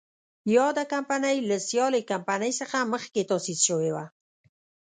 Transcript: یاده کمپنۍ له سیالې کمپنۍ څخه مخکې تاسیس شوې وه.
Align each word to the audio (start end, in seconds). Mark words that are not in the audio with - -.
یاده 0.55 0.83
کمپنۍ 0.93 1.37
له 1.49 1.57
سیالې 1.67 2.01
کمپنۍ 2.11 2.51
څخه 2.61 2.77
مخکې 2.93 3.21
تاسیس 3.31 3.59
شوې 3.67 3.91
وه. 3.95 4.05